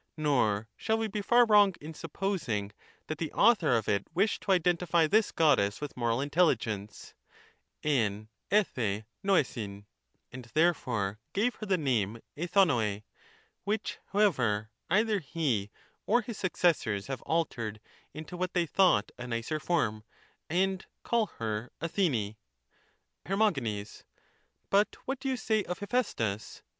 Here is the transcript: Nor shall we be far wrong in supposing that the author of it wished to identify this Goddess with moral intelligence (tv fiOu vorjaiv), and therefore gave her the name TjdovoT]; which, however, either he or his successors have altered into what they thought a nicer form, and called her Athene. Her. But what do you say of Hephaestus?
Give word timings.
Nor 0.17 0.67
shall 0.75 0.97
we 0.97 1.05
be 1.07 1.21
far 1.21 1.45
wrong 1.45 1.75
in 1.79 1.93
supposing 1.93 2.71
that 3.05 3.19
the 3.19 3.31
author 3.33 3.75
of 3.77 3.87
it 3.87 4.07
wished 4.15 4.41
to 4.41 4.51
identify 4.51 5.05
this 5.05 5.31
Goddess 5.31 5.79
with 5.79 5.95
moral 5.95 6.21
intelligence 6.21 7.13
(tv 7.83 8.27
fiOu 8.51 9.03
vorjaiv), 9.23 9.85
and 10.31 10.45
therefore 10.55 11.19
gave 11.33 11.53
her 11.57 11.67
the 11.67 11.77
name 11.77 12.19
TjdovoT]; 12.35 13.03
which, 13.63 13.99
however, 14.07 14.71
either 14.89 15.19
he 15.19 15.69
or 16.07 16.23
his 16.23 16.39
successors 16.39 17.05
have 17.05 17.21
altered 17.21 17.79
into 18.11 18.35
what 18.35 18.55
they 18.55 18.65
thought 18.65 19.11
a 19.19 19.27
nicer 19.27 19.59
form, 19.59 20.03
and 20.49 20.87
called 21.03 21.29
her 21.37 21.69
Athene. 21.79 22.35
Her. 23.27 23.37
But 24.71 24.95
what 25.05 25.19
do 25.19 25.29
you 25.29 25.37
say 25.37 25.63
of 25.65 25.77
Hephaestus? 25.77 26.63